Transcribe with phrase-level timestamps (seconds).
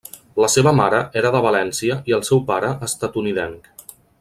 [0.43, 3.71] La seva mare era de València i el seu pare estatunidenc.